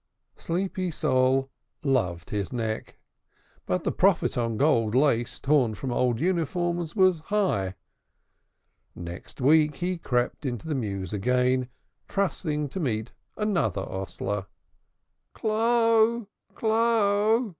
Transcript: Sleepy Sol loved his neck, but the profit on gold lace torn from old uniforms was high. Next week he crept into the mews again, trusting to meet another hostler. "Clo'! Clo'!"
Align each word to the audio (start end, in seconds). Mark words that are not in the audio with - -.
Sleepy 0.35 0.89
Sol 0.89 1.51
loved 1.83 2.31
his 2.31 2.51
neck, 2.51 2.97
but 3.67 3.83
the 3.83 3.91
profit 3.91 4.35
on 4.35 4.57
gold 4.57 4.95
lace 4.95 5.39
torn 5.39 5.75
from 5.75 5.91
old 5.91 6.19
uniforms 6.19 6.95
was 6.95 7.19
high. 7.25 7.75
Next 8.95 9.39
week 9.39 9.75
he 9.75 9.99
crept 9.99 10.43
into 10.43 10.67
the 10.67 10.73
mews 10.73 11.13
again, 11.13 11.69
trusting 12.07 12.67
to 12.69 12.79
meet 12.79 13.11
another 13.37 13.83
hostler. 13.83 14.47
"Clo'! 15.35 16.27
Clo'!" 16.55 17.49